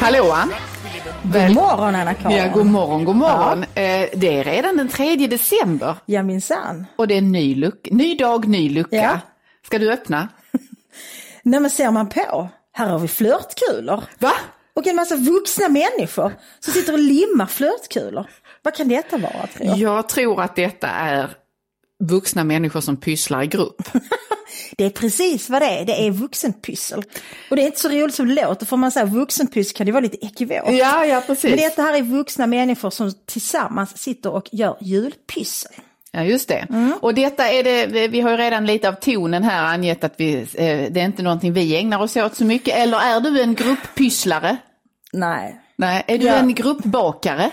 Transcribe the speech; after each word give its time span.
Hallå 0.00 0.32
Ann. 0.32 0.52
God 1.22 1.54
morgon 1.54 1.94
Anna-Karin. 1.94 2.36
Ja, 2.36 2.48
god 2.54 2.66
morgon, 2.66 3.04
god 3.04 3.16
morgon. 3.16 3.62
Eh, 3.62 4.08
det 4.14 4.38
är 4.38 4.44
redan 4.44 4.76
den 4.76 4.88
3 4.88 5.16
december 5.26 5.96
Ja 6.06 6.22
minsann. 6.22 6.86
och 6.96 7.08
det 7.08 7.14
är 7.14 7.18
en 7.18 7.32
ny, 7.32 7.54
luck, 7.54 7.88
ny 7.90 8.14
dag, 8.14 8.48
ny 8.48 8.68
lucka. 8.68 8.96
Ja. 8.96 9.18
Ska 9.66 9.78
du 9.78 9.92
öppna? 9.92 10.28
Nej 11.42 11.60
men 11.60 11.70
ser 11.70 11.90
man 11.90 12.08
på, 12.08 12.48
här 12.72 12.86
har 12.88 12.98
vi 12.98 13.08
flörtkulor. 13.08 14.04
Va? 14.18 14.32
Och 14.74 14.86
en 14.86 14.96
massa 14.96 15.16
vuxna 15.16 15.68
människor 15.68 16.32
som 16.60 16.72
sitter 16.72 16.92
och 16.92 16.98
limmar 16.98 17.46
flörtkulor. 17.46 18.26
Vad 18.62 18.74
kan 18.74 18.88
detta 18.88 19.18
vara 19.18 19.46
tror 19.56 19.66
jag? 19.68 19.78
Jag 19.78 20.08
tror 20.08 20.42
att 20.42 20.56
detta 20.56 20.88
är 20.88 21.30
vuxna 22.00 22.44
människor 22.44 22.80
som 22.80 22.96
pysslar 22.96 23.42
i 23.42 23.46
grupp. 23.46 23.82
Det 24.76 24.84
är 24.84 24.90
precis 24.90 25.50
vad 25.50 25.62
det 25.62 25.66
är, 25.68 25.84
det 25.84 26.06
är 26.06 26.10
vuxenpyssel. 26.10 27.04
Och 27.50 27.56
det 27.56 27.62
är 27.62 27.66
inte 27.66 27.80
så 27.80 27.88
roligt 27.88 28.14
som 28.14 28.28
det 28.28 28.42
låter, 28.46 28.66
för 28.66 28.76
man 28.76 28.90
säger 28.90 29.06
vuxenpyssel 29.06 29.76
kan 29.76 29.86
det 29.86 29.92
vara 29.92 30.00
lite 30.02 30.26
ekivokt. 30.26 30.72
ja, 30.72 31.06
ja 31.06 31.22
precis. 31.26 31.50
Men 31.50 31.56
detta 31.58 31.82
här 31.82 31.94
är 31.94 32.02
vuxna 32.02 32.46
människor 32.46 32.90
som 32.90 33.12
tillsammans 33.26 33.98
sitter 33.98 34.30
och 34.30 34.48
gör 34.52 34.76
julpyssel. 34.80 35.72
Ja, 36.12 36.22
just 36.24 36.48
det. 36.48 36.66
Mm. 36.70 36.92
Och 37.00 37.14
detta 37.14 37.48
är 37.48 37.64
det, 37.64 38.08
vi 38.08 38.20
har 38.20 38.30
ju 38.30 38.36
redan 38.36 38.66
lite 38.66 38.88
av 38.88 38.92
tonen 38.92 39.42
här 39.42 39.64
angett 39.64 40.04
att 40.04 40.14
vi, 40.16 40.34
eh, 40.40 40.46
det 40.92 41.00
är 41.00 41.04
inte 41.04 41.22
någonting 41.22 41.52
vi 41.52 41.76
ägnar 41.76 42.02
oss 42.02 42.16
åt 42.16 42.36
så 42.36 42.44
mycket. 42.44 42.76
Eller 42.76 42.98
är 42.98 43.20
du 43.20 43.40
en 43.42 43.54
grupppysslare? 43.54 44.56
Nej. 45.12 45.60
Nej, 45.76 46.04
är 46.06 46.18
du 46.18 46.26
Ja. 46.26 46.34
en 46.34 46.54
gruppbakare? 46.54 47.50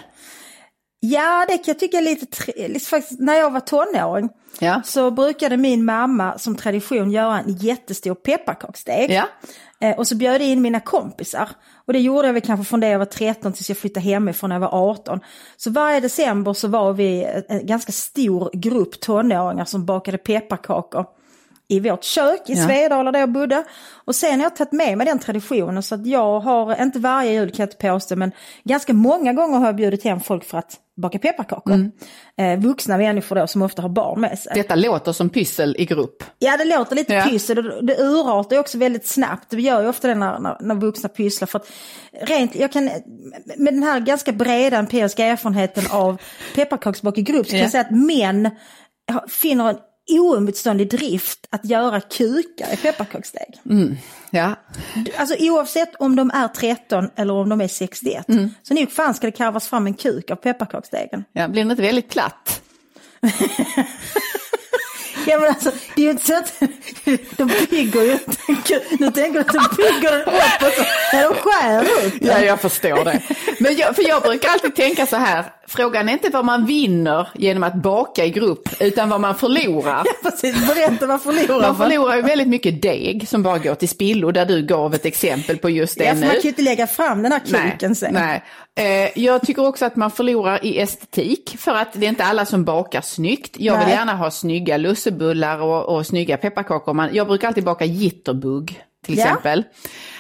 Ja, 1.00 1.46
det 1.48 1.58
kan 1.58 1.64
jag 1.66 1.80
tycka 1.80 1.98
är 1.98 2.02
lite 2.02 2.26
trevligt. 2.26 2.86
Faktiskt, 2.88 3.20
när 3.20 3.34
jag 3.36 3.52
var 3.52 3.60
tonåring 3.60 4.30
Ja. 4.60 4.82
så 4.86 5.12
brukade 5.12 5.58
min 5.58 5.86
mamma 5.86 6.38
som 6.38 6.56
tradition 6.56 7.12
göra 7.12 7.40
en 7.40 7.54
jättestor 7.56 8.16
pepparkaksdeg. 8.16 9.12
Ja. 9.12 9.24
Eh, 9.82 9.98
och 9.98 10.08
så 10.08 10.16
bjöd 10.16 10.42
jag 10.42 10.48
in 10.50 10.62
mina 10.62 10.80
kompisar. 10.80 11.50
Och 11.88 11.94
det 11.94 12.00
gjorde 12.00 12.28
jag 12.28 12.34
väl 12.34 12.42
kanske 12.42 12.66
från 12.66 12.80
det 12.80 12.88
jag 12.90 13.00
var 13.00 13.06
13 13.06 13.54
tills 13.54 13.70
jag 13.70 13.78
flyttade 13.78 14.04
hemifrån 14.06 14.50
när 14.50 14.56
jag 14.56 14.62
var 14.62 14.90
18. 14.90 15.20
Så 15.58 15.72
varje 15.72 16.00
december 16.00 16.54
så 16.54 16.68
var 16.68 16.94
vi 16.94 17.24
en- 17.48 17.66
ganska 17.66 17.92
stor 17.92 18.50
grupp 18.54 19.00
tonåringar 19.00 19.66
som 19.66 19.86
bakade 19.86 20.18
pepparkakor 20.18 21.06
i 21.70 21.80
vårt 21.80 22.04
kök 22.04 22.50
i 22.50 22.54
Ja. 22.54 22.66
Svedala 22.68 23.12
där 23.12 23.20
jag 23.20 23.32
bodde. 23.32 23.64
Och 24.06 24.16
sen 24.16 24.40
har 24.40 24.44
jag 24.46 24.56
tagit 24.56 24.72
med 24.72 24.98
mig 24.98 25.08
den 25.08 25.20
traditionen 25.20 25.84
så 25.84 25.96
att 25.96 26.08
jag 26.08 26.40
har, 26.40 26.82
inte 26.84 27.00
varje 27.00 27.32
jul 27.32 27.50
kan 27.52 27.64
jag 27.64 27.68
inte 27.68 27.88
påstå, 27.88 28.16
men 28.16 28.32
ganska 28.64 28.94
många 28.94 29.34
gånger 29.34 29.58
har 29.58 29.66
jag 29.66 29.76
bjudit 29.76 30.04
hem 30.04 30.20
folk 30.20 30.44
för 30.46 30.58
att 30.58 30.74
baka 31.02 31.20
pepparkakor. 31.20 31.92
Eh, 32.38 32.60
vuxna 32.60 32.98
människor 32.98 33.36
då 33.36 33.48
som 33.48 33.62
ofta 33.62 33.82
har 33.82 33.90
barn 33.90 34.22
med 34.22 34.40
sig. 34.40 34.52
Detta 34.56 34.76
låter 34.76 35.12
som 35.12 35.30
pyssel 35.30 35.76
i 35.80 35.86
grupp. 35.86 36.24
Ja 36.40 36.58
det 36.58 36.66
låter 36.66 36.96
lite 36.96 37.14
Ja. 37.14 37.24
pyssel 37.24 37.58
och 37.72 37.86
det 37.86 37.98
urartar 37.98 38.60
också 38.60 38.78
väldigt 38.78 39.08
snabbt. 39.08 39.54
Vi 39.54 39.62
gör 39.62 39.82
ju 39.82 39.88
ofta 39.90 40.08
det 40.08 40.16
när, 40.16 40.40
när, 40.40 40.58
när 40.60 40.76
vuxna 40.76 41.10
pysslar. 41.10 41.46
För 41.46 41.60
att 41.60 41.68
rent, 42.22 42.56
jag 42.56 42.72
kan, 42.72 42.84
med 43.58 43.74
den 43.74 43.84
här 43.84 44.00
ganska 44.00 44.32
breda 44.32 44.78
empiriska 44.78 45.26
erfarenheten 45.26 45.84
av 45.92 46.18
pepparkaksbak 46.56 47.18
i 47.18 47.22
grupp 47.22 47.46
så 47.46 47.50
kan 47.52 47.58
Ja. 47.60 47.64
jag 47.66 47.72
säga 47.72 47.82
att 47.84 47.92
män 47.92 48.50
finner 49.30 49.70
en 49.70 49.78
oemotståndlig 50.10 50.90
drift 50.90 51.48
att 51.50 51.66
göra 51.66 52.02
kukar 52.02 52.74
i 52.74 52.78
pepparkaksdeg. 52.78 53.60
Ja. 54.30 54.56
Alltså 55.18 55.36
oavsett 55.40 55.96
om 55.96 56.16
de 56.16 56.32
är 56.34 56.48
13 56.48 57.10
eller 57.16 57.34
om 57.34 57.50
de 57.50 57.62
är 57.62 57.68
61. 57.68 58.30
Mm. 58.30 58.50
Så 58.64 58.74
nog 58.74 58.92
fan 58.92 59.14
ska 59.14 59.28
det 59.28 59.32
karvas 59.32 59.68
fram 59.68 59.88
en 59.88 59.94
kuk 59.94 60.32
av 60.32 60.36
pepparkaksdegen. 60.36 61.24
ja, 61.34 61.48
blir 61.48 61.66
det 61.66 61.72
inte 61.72 61.84
väldigt 61.84 62.10
platt? 62.10 62.62
Ja 65.28 65.40
men 65.40 65.50
alltså, 65.50 65.72
det 65.96 66.02
är 66.02 66.06
ju 66.06 66.12
inte 66.12 66.26
så 66.26 66.38
att 66.38 66.54
de 67.38 67.52
bygger 67.70 68.02
ju 68.02 68.12
inte. 68.12 68.82
Nu 69.00 69.12
tänker 69.12 69.34
du 69.34 69.40
att 69.40 69.48
de 69.48 69.76
bygger 69.78 70.12
den 70.12 70.22
upp 70.22 70.62
och 70.62 70.74
så, 70.74 70.84
när 71.14 71.24
de 71.24 71.34
skär 71.36 71.82
upp 72.06 72.20
den. 72.22 72.30
Ja, 72.30 72.40
jag 72.40 72.62
förstår 72.62 73.06
det. 73.06 73.22
Men 73.60 73.76
jag, 73.76 73.96
för 73.96 74.08
jag 74.08 74.22
brukar 74.24 74.50
alltid 74.50 74.76
tänka 74.76 75.06
så 75.06 75.16
här, 75.16 75.46
frågan 75.68 76.10
är 76.10 76.14
inte 76.14 76.30
vad 76.30 76.46
man 76.46 76.66
vinner 76.66 77.28
genom 77.34 77.64
att 77.64 77.76
baka 77.76 78.26
i 78.26 78.30
grupp, 78.30 78.70
utan 78.80 79.10
vad 79.10 79.22
man 79.22 79.36
förlorar. 79.36 80.04
Ja, 80.06 80.30
precis, 80.30 80.68
berätta 80.68 81.06
vad 81.06 81.22
förlorar 81.22 81.62
Man 81.62 81.76
förlorar 81.76 82.16
ju 82.16 82.22
väldigt 82.22 82.48
mycket 82.48 82.82
deg 82.82 83.28
som 83.28 83.44
bara 83.44 83.58
går 83.58 83.76
till 83.76 83.90
spillo, 83.90 84.32
där 84.32 84.46
du 84.46 84.62
gav 84.66 84.94
ett 84.96 85.06
exempel 85.06 85.58
på 85.58 85.70
just 85.70 85.98
det 85.98 86.04
Ja, 86.04 86.10
för 86.14 86.20
man 86.20 86.28
nu. 86.28 86.34
kan 86.34 86.42
ju 86.42 86.50
inte 86.50 86.62
lägga 86.62 86.88
fram 86.88 87.24
den 87.24 87.32
här 87.32 87.40
kuken 87.72 87.96
sen. 87.96 88.14
Nej. 88.14 88.44
Eh, 88.76 89.24
jag 89.24 89.42
tycker 89.42 89.68
också 89.68 89.86
att 89.86 89.96
man 89.96 90.12
förlorar 90.12 90.66
i 90.66 90.80
estetik 90.80 91.56
för 91.60 91.72
att 91.72 91.94
det 91.94 92.06
är 92.06 92.10
inte 92.10 92.24
alla 92.26 92.46
som 92.46 92.66
bakar 92.66 93.02
snyggt. 93.02 93.56
Jag 93.60 93.78
vill 93.78 93.88
Nej. 93.88 93.96
gärna 93.96 94.14
ha 94.16 94.32
snygga 94.32 94.78
lussebullar 94.78 95.62
och, 95.62 95.96
och 95.98 96.06
snygga 96.06 96.38
pepparkakor. 96.38 96.94
Man, 96.94 97.10
jag 97.16 97.28
brukar 97.28 97.48
alltid 97.48 97.64
baka 97.64 97.86
jitterbug 97.86 98.84
till 99.08 99.18
Ja. 99.18 99.24
exempel. 99.26 99.64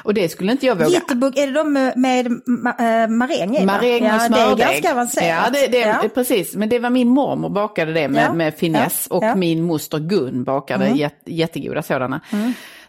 Och 0.03 0.13
det 0.13 0.29
skulle 0.29 0.51
inte 0.51 0.65
jag 0.65 0.75
våga. 0.75 0.87
Jitterbug, 0.89 1.37
är 1.37 1.47
det 1.47 1.53
de 1.53 1.73
med, 1.73 1.97
med 1.97 2.27
ma- 2.27 3.03
äh, 3.03 3.07
maräng 3.09 3.57
i? 3.57 3.65
Maräng 3.65 4.01
och 4.03 4.09
ja, 4.09 4.19
smördeg. 4.19 4.57
Det 4.57 4.63
är 4.63 4.71
ganska 4.71 4.91
avancerat. 4.91 5.49
Ja, 5.53 5.59
det, 5.61 5.67
det, 5.67 5.79
Ja. 5.79 6.03
precis. 6.15 6.55
Men 6.55 6.69
det 6.69 6.79
var 6.79 6.89
min 6.89 7.07
mormor 7.07 7.49
bakade 7.49 7.93
det 7.93 8.07
med, 8.07 8.25
Ja. 8.25 8.33
med 8.33 8.55
finess 8.55 9.07
och. 9.07 9.23
Mm. 9.23 9.39
min 9.39 9.63
moster 9.63 9.99
Gun 9.99 10.43
bakade 10.43 10.89
jätte, 10.89 11.33
jättegoda 11.33 11.81
sådana. 11.81 12.21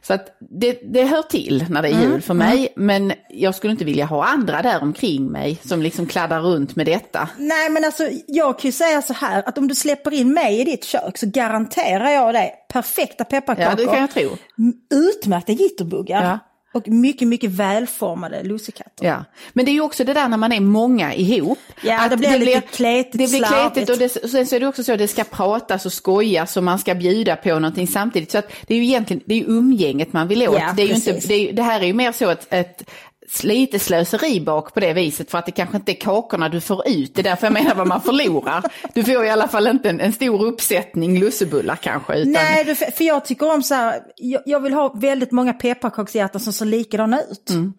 Så 0.09 0.15
att 0.15 0.37
det, 0.61 0.81
det 0.93 1.05
hör 1.05 1.23
till 1.23 1.65
när 1.71 1.83
det 1.83 1.89
är 1.89 1.93
Mm. 1.93 2.11
jul 2.11 2.23
för 2.23 2.35
mig, 2.35 2.73
men 2.77 3.13
jag 3.29 3.55
skulle 3.55 3.71
inte 3.71 3.85
vilja 3.85 4.05
ha 4.05 4.27
andra 4.27 4.63
där 4.63 4.83
omkring 4.83 5.27
mig 5.33 5.59
som 5.65 5.83
liksom 5.83 6.07
kladdar 6.07 6.41
runt 6.41 6.77
med 6.77 6.87
detta. 6.87 7.29
Nej 7.39 7.71
men 7.71 7.85
alltså 7.85 8.09
jag 8.27 8.59
kan 8.59 8.69
ju 8.69 8.73
säga 8.73 9.03
så 9.03 9.13
här 9.13 9.43
att 9.47 9.59
om 9.59 9.69
du 9.69 9.75
släpper 9.75 10.15
in 10.15 10.33
mig 10.33 10.61
i 10.61 10.65
ditt 10.65 10.85
kök 10.85 11.19
så 11.19 11.27
garanterar 11.27 12.11
jag 12.11 12.35
dig 12.35 12.55
perfekta 12.73 13.25
pepparkakor. 13.25 13.71
Ja, 13.71 13.77
det 13.77 13.93
kan 13.93 14.01
jag 14.01 14.11
tro. 14.11 14.37
Utmärkta 14.95 15.53
jitterbuggar. 15.53 16.25
Ja. 16.25 16.39
Och 16.79 16.89
mycket, 16.89 17.29
mycket 17.29 17.51
välformade 17.51 18.43
lussekatter. 18.43 19.07
Ja, 19.07 19.25
men 19.53 19.65
det 19.65 19.71
är 19.71 19.73
ju 19.73 19.81
också 19.81 20.05
det 20.05 20.15
där 20.15 20.29
när 20.29 20.37
man 20.37 20.53
är 20.53 20.61
många 20.61 21.15
ihop. 21.15 21.59
Ja, 21.83 22.05
att 22.05 22.11
det 22.11 22.17
blir 22.17 22.39
lite 22.39 22.61
kletigt, 22.61 23.13
Det 23.13 23.31
blir 23.31 23.45
kletigt 23.45 23.91
och 23.91 23.99
det, 23.99 24.09
sen 24.09 24.47
så 24.47 24.57
är 24.57 24.61
det 24.61 24.67
också 24.67 24.85
så 24.85 24.93
att 24.93 24.99
det 24.99 25.09
ska 25.09 25.25
pratas 25.25 25.87
och 25.87 25.93
skojas 25.93 26.57
och 26.57 26.65
man 26.65 26.79
ska 26.79 26.95
bjuda 26.95 27.37
på 27.37 27.49
någonting 27.49 27.87
samtidigt. 27.87 28.31
Så 28.31 28.39
att 28.39 28.53
det 28.67 28.75
är 28.75 28.79
ju 28.79 28.85
egentligen 28.85 29.23
det 29.27 29.35
är 29.35 29.45
umgänget 29.45 30.13
man 30.13 30.29
vill 30.29 30.49
åt. 30.49 30.59
Ja, 30.59 30.73
det, 30.77 30.83
är 30.83 30.87
ju 30.87 30.95
inte, 30.95 31.13
det, 31.13 31.35
är, 31.35 31.53
det 31.53 31.63
här 31.63 31.81
är 31.81 31.87
ju 31.87 31.93
mer 31.93 32.13
så 32.13 32.31
ett, 32.31 32.47
ett 32.51 32.91
lite 33.43 33.79
slöseri 33.79 34.41
bak 34.41 34.75
på 34.75 34.81
det 34.81 34.93
viset 34.93 35.31
för 35.31 35.39
att 35.39 35.47
det 35.47 35.53
kanske 35.53 35.77
inte 35.77 35.93
är 35.93 36.01
kakorna 36.01 36.49
du 36.49 36.61
får 36.61 36.89
ut. 36.89 37.15
Det 37.15 37.21
är 37.21 37.25
därför 37.25 37.47
jag 37.47 37.53
menar 37.53 37.75
vad 37.75 37.87
man 37.87 38.03
förlorar. 38.03 38.65
Du 38.95 39.05
får 39.05 39.25
i 39.25 39.31
alla 39.31 39.49
fall 39.49 39.67
inte 39.67 39.91
en, 39.91 40.01
en 40.01 40.13
stor 40.13 40.45
uppsättning 40.45 41.21
lussebullar 41.21 41.77
kanske. 41.77 42.15
Utan, 42.15 42.33
Nej, 42.33 42.75
för 42.75 43.05
jag 43.05 43.25
tycker 43.25 43.53
om 43.55 43.63
så 43.63 43.75
här, 43.75 44.01
jag, 44.17 44.43
jag 44.47 44.61
vill 44.61 44.73
ha 44.73 44.93
väldigt 44.95 45.33
många 45.33 45.53
pepparkakshjärtan 45.53 46.41
som 46.41 46.53
ser 46.53 46.65
likadana 46.65 47.23
ut. 47.23 47.51
Mm. 47.51 47.73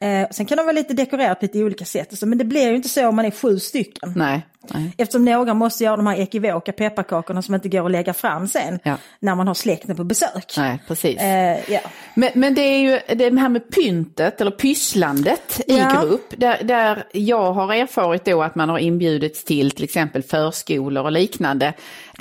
Eh, 0.00 0.28
sen 0.30 0.46
kan 0.46 0.56
de 0.56 0.62
vara 0.62 0.72
lite 0.74 0.94
dekorerat 0.94 1.40
på 1.40 1.44
lite 1.44 1.58
olika 1.64 1.84
sätt, 1.84 2.18
så, 2.18 2.26
men 2.26 2.38
det 2.38 2.44
blir 2.44 2.68
ju 2.68 2.76
inte 2.76 2.88
så 2.88 3.08
om 3.08 3.16
man 3.16 3.24
är 3.24 3.30
sju 3.30 3.58
stycken. 3.58 4.12
nej, 4.16 4.46
nej. 4.74 4.94
Eftersom 4.98 5.24
några 5.24 5.54
måste 5.54 5.84
göra 5.84 5.96
de 5.96 6.06
här 6.06 6.16
ekivoka 6.16 6.72
pepparkakorna 6.72 7.42
som 7.42 7.54
inte 7.54 7.68
går 7.68 7.84
att 7.86 7.90
lägga 7.90 8.14
fram 8.14 8.48
sen 8.48 8.78
Ja. 8.82 8.96
när 9.20 9.34
man 9.34 9.46
har 9.46 9.54
släkten 9.54 9.96
på 9.96 10.04
besök. 10.04 10.54
nej, 10.56 10.78
precis. 10.88 11.20
Eh, 11.20 11.72
ja. 11.72 11.80
Men, 12.14 12.30
men 12.34 12.54
det 12.54 12.60
är 12.62 12.78
ju 12.78 13.14
det 13.14 13.38
här 13.40 13.48
med 13.48 13.70
pyntet 13.74 14.40
eller 14.40 14.50
pysslandet 14.50 15.60
i 15.66 15.78
Ja. 15.78 16.00
grupp. 16.02 16.34
Där, 16.36 16.64
där 16.64 17.04
jag 17.12 17.52
har 17.52 17.74
erfarit 17.74 18.24
då 18.24 18.42
att 18.42 18.54
man 18.54 18.68
har 18.68 18.78
inbjudits 18.78 19.44
till 19.44 19.70
till 19.70 19.84
exempel 19.84 20.22
förskolor 20.22 21.04
och 21.04 21.12
liknande 21.12 21.72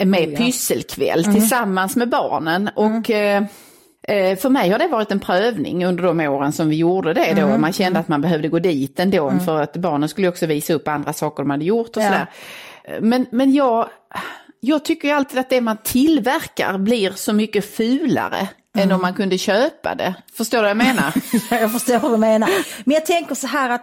med 0.06 0.38
pysselkväll 0.38 1.24
tillsammans 1.24 1.96
med 1.96 2.10
barnen. 2.10 2.70
Och 2.76 3.10
eh, 3.10 3.38
eh, 3.38 3.44
för 4.08 4.50
mig 4.50 4.70
har 4.70 4.80
det 4.80 4.88
varit 4.88 5.12
en 5.12 5.20
prövning 5.20 5.86
under 5.86 6.04
de 6.04 6.20
åren 6.20 6.52
som 6.52 6.70
vi 6.70 6.76
gjorde 6.76 7.14
det 7.14 7.34
då. 7.34 7.58
Man 7.58 7.74
kände 7.74 8.00
att 8.00 8.08
man 8.08 8.22
behövde 8.22 8.48
gå 8.48 8.60
dit 8.60 9.00
ändå 9.00 9.34
för 9.46 9.62
att 9.62 9.74
barnen 9.78 10.10
skulle 10.10 10.28
också 10.28 10.46
visa 10.46 10.74
upp 10.74 10.88
andra 10.88 11.14
saker 11.14 11.44
de 11.44 11.50
hade 11.50 11.66
gjort 11.66 11.98
och 11.98 12.04
Ja. 12.04 12.08
sådär. 12.08 12.28
Men, 13.02 13.26
men 13.32 13.54
jag, 13.54 13.90
jag 14.60 14.86
tycker 14.86 15.08
ju 15.08 15.14
alltid 15.14 15.40
att 15.40 15.50
det 15.50 15.62
man 15.62 15.78
tillverkar 15.84 16.78
blir 16.78 17.12
så 17.12 17.34
mycket 17.34 17.76
fulare 17.76 18.48
än 18.78 18.92
om 18.92 19.02
man 19.02 19.14
kunde 19.14 19.38
köpa 19.38 19.96
det. 19.96 20.14
Förstår 20.38 20.58
du 20.58 20.62
vad 20.62 20.70
jag 20.70 20.78
menar? 20.78 21.14
jag 21.62 21.72
förstår 21.72 22.00
vad 22.00 22.12
du 22.12 22.18
menar. 22.18 22.50
Men 22.84 22.94
jag 22.94 23.06
tänker 23.06 23.36
så 23.36 23.48
här 23.48 23.70
att, 23.70 23.82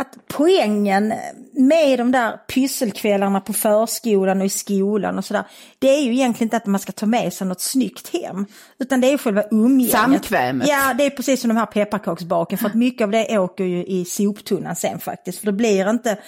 att 0.00 0.16
poängen 0.28 1.12
med 1.52 1.98
de 1.98 2.12
där 2.12 2.36
pysselkvällarna 2.54 3.40
på 3.40 3.52
förskolan 3.52 4.40
och 4.40 4.46
i 4.46 4.48
skolan 4.48 5.18
och 5.18 5.24
sådär. 5.24 5.44
Det 5.78 5.88
är 5.88 6.00
ju 6.02 6.12
egentligen 6.12 6.46
inte 6.46 6.56
att 6.56 6.66
man 6.66 6.80
ska 6.80 6.92
ta 6.92 7.06
med 7.06 7.32
sig 7.32 7.46
något 7.46 7.60
snyggt 7.60 8.12
hem. 8.12 8.46
Utan 8.78 9.00
det 9.00 9.06
är 9.06 9.10
ju 9.10 9.18
själva 9.18 9.44
umgänget. 9.50 9.92
Samkvämet. 9.92 10.68
Ja, 10.68 10.94
det 10.98 11.06
är 11.06 11.10
precis 11.10 11.40
som 11.40 11.48
de 11.48 11.56
här 11.56 11.66
pepparkaksbaken. 11.66 12.58
För 12.58 12.66
att 12.66 12.74
mycket 12.74 13.04
av 13.04 13.10
det 13.10 13.38
åker 13.38 13.64
ju 13.64 13.84
i 13.84 14.04
soptunnan 14.04 14.76
sen 14.76 14.98
faktiskt. 14.98 15.38
För 15.38 15.46
det 15.46 15.52
blir 15.52 15.90
inte 15.90 16.18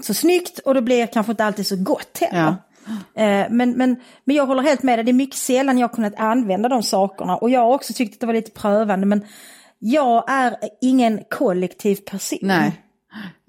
så 0.00 0.14
snyggt 0.14 0.58
och 0.58 0.74
det 0.74 0.82
blir 0.82 1.06
kanske 1.06 1.32
inte 1.32 1.44
alltid 1.44 1.66
så 1.66 1.76
gott 1.76 2.18
heller. 2.20 2.38
Ja. 2.38 3.22
Eh, 3.22 3.46
Men, 3.50 3.70
men, 3.70 3.96
men 4.24 4.36
jag 4.36 4.46
håller 4.46 4.62
helt 4.62 4.82
med 4.82 4.98
dig, 4.98 5.04
det 5.04 5.10
är 5.10 5.12
mycket 5.12 5.38
sällan 5.38 5.78
jag 5.78 5.88
har 5.88 5.94
kunnat 5.94 6.14
använda 6.16 6.68
de 6.68 6.82
sakerna. 6.82 7.36
Och 7.36 7.50
jag 7.50 7.60
har 7.60 7.74
också 7.74 7.92
tyckt 7.92 8.14
att 8.14 8.20
det 8.20 8.26
var 8.26 8.34
lite 8.34 8.50
prövande. 8.50 9.06
Men 9.06 9.24
jag 9.78 10.30
är 10.30 10.56
ingen 10.80 11.20
kollektiv 11.30 11.96
person. 11.96 12.38
Nej, 12.42 12.82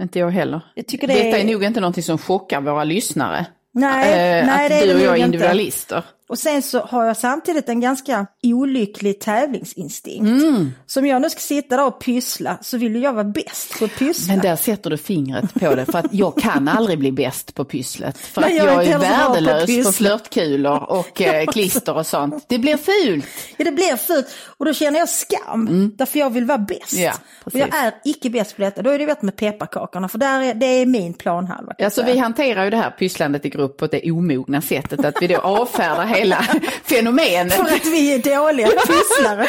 inte 0.02 0.20
jag 0.20 0.30
heller. 0.32 0.62
Jag 0.76 0.88
tycker 0.88 1.08
det 1.08 1.14
Detta 1.24 1.38
är 1.38 1.46
nog 1.46 1.64
inte 1.64 1.80
någonting 1.80 2.04
som 2.04 2.18
chockar 2.18 2.62
våra 2.62 2.84
lyssnare. 2.84 3.46
Nej, 3.74 4.40
Eh, 4.40 4.46
nej, 4.48 4.66
att 4.66 4.70
det 4.72 4.76
är 4.80 4.88
du 4.88 4.96
och 4.96 5.02
jag 5.02 5.20
är 5.20 5.26
inte. 5.26 6.04
Och 6.30 6.40
sen 6.40 6.62
så 6.62 6.80
har 6.80 7.06
jag 7.06 7.18
samtidigt 7.18 7.70
en 7.70 7.80
ganska 7.80 8.28
olycklig 8.44 9.20
tävlingsinstinkt. 9.20 10.44
Så 10.86 11.00
om 11.00 11.06
jag 11.06 11.22
nu 11.22 11.30
ska 11.30 11.40
sitta 11.40 11.78
där 11.78 11.86
och 11.86 12.00
pyssla 12.02 12.58
så 12.62 12.78
vill 12.78 13.04
jag 13.04 13.14
vara 13.14 13.24
bäst 13.24 13.80
på 13.80 13.88
pyssla. 13.88 14.34
Men 14.34 14.42
där 14.42 14.56
sätter 14.56 14.90
du 14.90 14.98
fingret 14.98 15.54
på 15.54 15.76
det, 15.76 15.86
för 15.86 16.00
att 16.00 16.14
jag 16.14 16.38
kan 16.38 16.68
aldrig 16.68 17.00
bli 17.00 17.12
bäst 17.12 17.54
på 17.56 17.66
pysslet. 17.66 18.18
För 18.18 18.42
Nej, 18.42 18.60
att 18.60 18.66
jag 18.66 18.74
är 18.74 18.92
jag 18.92 18.94
är 18.94 18.94
på 18.94 19.00
värdelös 19.00 19.62
på, 19.62 19.68
pyssla. 19.68 19.92
flörtkulor 19.92 20.84
och 20.84 21.22
eh, 21.22 21.46
klister 21.46 21.96
och 21.96 22.08
sånt. 22.08 22.46
Det 22.50 22.60
blir 22.60 22.78
fult. 22.78 23.26
Ja, 23.58 23.66
det 23.66 23.72
blir 23.72 23.96
fult 23.96 24.28
och 24.58 24.66
då 24.66 24.74
känner 24.74 25.00
jag 25.00 25.10
skam. 25.10 25.92
Därför 25.98 26.20
jag 26.20 26.30
vill 26.30 26.46
vara 26.46 26.58
bäst. 26.58 26.94
Ja, 26.94 27.14
och 27.44 27.56
jag 27.56 27.76
är 27.76 27.94
icke 28.04 28.30
bäst 28.30 28.56
på 28.56 28.62
detta. 28.62 28.82
Då 28.82 28.90
är 28.90 29.00
det 29.00 29.06
bättre 29.06 29.26
med 29.26 29.36
pepparkakorna 29.36 30.10
för 30.10 30.18
där 30.18 30.42
är, 30.42 30.54
det 30.54 30.66
är 30.66 30.86
min 30.86 31.14
planhalva. 31.14 31.74
Alltså 31.84 32.04
vi 32.04 32.18
hanterar 32.18 32.64
ju 32.64 32.70
det 32.70 32.78
här 32.78 32.92
pysslandet 32.92 33.46
i 33.46 33.50
grupp 33.50 33.78
på 33.78 33.88
det 33.88 34.12
omogna 34.12 34.62
sättet 34.62 35.06
att 35.06 35.16
vi 35.22 35.28
då 35.28 35.38
avfärdar 35.38 36.06
hela 36.18 36.42
fenomenet. 36.84 37.54
För 37.54 37.64
att 37.64 37.86
vi 37.86 38.14
är 38.14 38.38
dåliga 38.38 38.68
pysslare. 38.68 39.48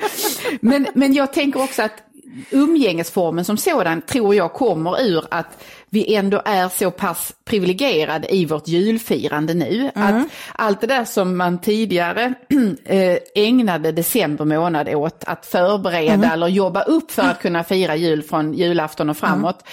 Men, 0.60 0.86
men 0.94 1.14
jag 1.14 1.32
tänker 1.32 1.62
också 1.62 1.82
att 1.82 2.02
umgängesformen 2.50 3.44
som 3.44 3.56
sådan 3.56 4.02
tror 4.02 4.34
jag 4.34 4.52
kommer 4.52 5.00
ur 5.00 5.24
att 5.30 5.62
vi 5.90 6.14
ändå 6.14 6.42
är 6.44 6.68
så 6.68 6.90
pass 6.90 7.32
privilegierade 7.44 8.34
i 8.34 8.44
vårt 8.44 8.68
julfirande 8.68 9.54
nu. 9.54 9.90
Att 9.94 10.26
allt 10.52 10.80
det 10.80 10.86
där 10.86 11.04
som 11.04 11.36
man 11.36 11.60
tidigare 11.60 12.34
eh, 12.84 13.18
ägnade 13.34 13.92
december 13.92 14.44
månad 14.44 14.88
åt 14.88 15.24
att 15.26 15.46
förbereda 15.46 16.32
eller 16.32 16.48
jobba 16.48 16.82
upp 16.82 17.10
för 17.10 17.22
att 17.22 17.42
kunna 17.42 17.64
fira 17.64 17.96
jul 17.96 18.22
från 18.22 18.54
julafton 18.54 19.10
och 19.10 19.16
framåt. 19.16 19.64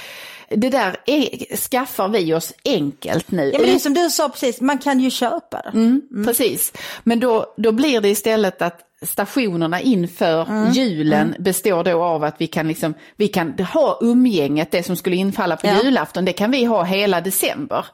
Det 0.56 0.70
där 0.70 0.98
är, 1.06 1.56
skaffar 1.56 2.08
vi 2.10 2.34
oss 2.34 2.54
enkelt 2.66 3.32
nu. 3.32 3.50
Ja, 3.54 3.58
men 3.60 3.68
det 3.68 3.74
är 3.76 3.80
som 3.80 3.94
du 3.94 4.10
sa 4.10 4.30
precis, 4.30 4.62
man 4.62 4.78
kan 4.78 5.00
ju 5.00 5.10
köpa 5.10 5.62
det. 5.62 5.70
Mm, 5.74 6.02
Precis, 6.26 6.74
men 7.04 7.20
då, 7.20 7.54
då 7.58 7.72
blir 7.72 8.02
det 8.02 8.10
istället 8.10 8.62
att 8.62 8.80
stationerna 9.06 9.82
inför 9.82 10.50
Mm. 10.50 10.72
julen 10.72 11.36
består 11.40 11.84
då 11.84 12.04
av 12.04 12.24
att 12.24 12.36
vi 12.38 12.48
kan, 12.48 12.68
liksom, 12.68 12.94
vi 13.16 13.28
kan 13.28 13.54
ha 13.74 13.98
umgänget, 14.02 14.72
det 14.72 14.84
som 14.84 14.96
skulle 14.96 15.16
infalla 15.16 15.56
på 15.58 15.68
Ja. 15.68 15.84
julafton, 15.84 16.26
det 16.26 16.34
kan 16.34 16.52
vi 16.52 16.66
ha 16.66 16.84
hela 16.84 17.22
december. 17.22 17.86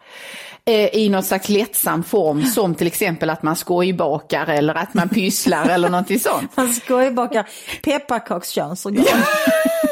Eh, 0.65 0.95
I 0.95 1.09
någon 1.09 1.23
slags 1.23 1.49
lättsam 1.49 2.03
form 2.03 2.45
som 2.45 2.75
till 2.75 2.87
exempel 2.87 3.29
att 3.29 3.43
man 3.43 3.55
skojbakar 3.55 4.47
eller 4.47 4.75
att 4.75 4.93
man 4.93 5.09
pysslar 5.09 5.69
eller 5.69 5.89
någonting 5.89 6.19
sånt. 6.19 6.51
Man 6.57 6.73
skojbakar 6.73 7.49
pepparkakskönsorgan. 7.83 9.05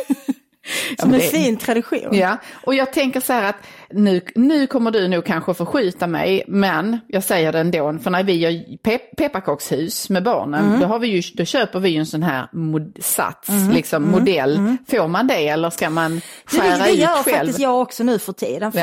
Som 1.00 1.14
en 1.14 1.20
fin 1.20 1.58
tradition. 1.58 2.00
Ja, 2.12 2.38
och 2.66 2.76
jag 2.76 2.94
tänker 2.94 3.20
så 3.20 3.34
här 3.34 3.44
att 3.50 3.56
nu, 3.90 4.22
nu 4.36 4.68
kommer 4.68 4.92
du 4.92 5.08
nog 5.08 5.26
kanske 5.26 5.54
förskjuta 5.54 6.08
mig, 6.08 6.44
men 6.48 7.00
jag 7.08 7.24
säger 7.24 7.52
det 7.52 7.60
ändå, 7.60 7.98
för 8.04 8.10
när 8.12 8.24
vi 8.24 8.34
gör 8.34 8.52
pe- 8.84 9.16
pepparkakshus 9.18 10.10
med 10.10 10.24
barnen, 10.24 10.66
Mm. 10.68 10.80
då, 10.80 10.86
har 10.86 11.00
vi 11.00 11.08
ju, 11.08 11.22
då 11.34 11.46
köper 11.46 11.80
vi 11.80 11.90
ju 11.90 12.00
en 12.00 12.06
sån 12.06 12.24
här 12.24 12.48
mod- 12.54 12.98
sats, 13.04 13.50
liksom 13.74 14.12
modell. 14.12 14.76
Får 14.88 15.08
man 15.08 15.28
det 15.28 15.48
eller 15.48 15.70
ska 15.70 15.90
man 15.90 16.06
Mm. 16.06 16.22
Det, 16.52 16.58
skära 16.60 16.78
det 16.86 16.92
ut 16.92 17.00
gör 17.00 17.24
själv? 17.24 17.36
faktiskt 17.38 17.60
jag 17.60 17.82
också 17.82 18.04
nu 18.04 18.20
för 18.20 18.34
tiden. 18.34 18.72
För, 18.72 18.80